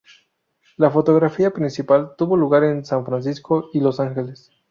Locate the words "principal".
1.51-2.15